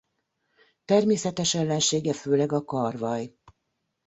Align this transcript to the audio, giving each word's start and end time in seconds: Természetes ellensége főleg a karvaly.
Természetes 0.85 1.53
ellensége 1.53 2.13
főleg 2.13 2.51
a 2.51 2.63
karvaly. 2.65 3.33